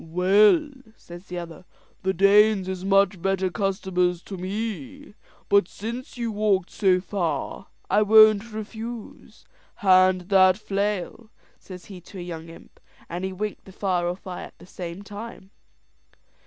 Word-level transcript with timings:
"Well," 0.03 0.71
says 0.97 1.27
the 1.27 1.37
other, 1.37 1.63
"the 2.01 2.11
Danes 2.11 2.67
is 2.67 2.83
much 2.83 3.21
better 3.21 3.51
customers 3.51 4.23
to 4.23 4.35
me; 4.35 5.13
but 5.47 5.67
since 5.67 6.17
you 6.17 6.31
walked 6.31 6.71
so 6.71 6.99
far 6.99 7.67
I 7.87 8.01
won't 8.01 8.51
refuse. 8.51 9.45
Hand 9.75 10.21
that 10.29 10.57
flail," 10.57 11.29
says 11.59 11.85
he 11.85 12.01
to 12.01 12.17
a 12.17 12.21
young 12.21 12.49
imp; 12.49 12.79
and 13.09 13.23
he 13.23 13.31
winked 13.31 13.65
the 13.65 13.71
far 13.71 14.07
off 14.07 14.25
eye 14.25 14.41
at 14.41 14.57
the 14.57 14.65
same 14.65 15.03
time. 15.03 15.51